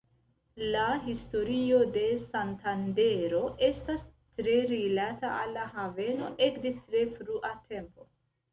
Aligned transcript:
La 0.75 0.85
historio 1.09 1.81
de 1.97 2.05
Santandero 2.31 3.41
estas 3.69 4.01
tre 4.41 4.57
rilata 4.73 5.35
al 5.43 5.55
la 5.59 5.69
haveno 5.85 6.33
ekde 6.49 6.75
tre 6.87 7.07
frua 7.17 7.57
tempo. 7.75 8.11